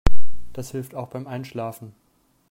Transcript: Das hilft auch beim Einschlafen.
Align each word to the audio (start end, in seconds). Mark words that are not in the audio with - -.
Das 0.53 0.71
hilft 0.71 0.95
auch 0.95 1.09
beim 1.11 1.27
Einschlafen. 1.27 1.93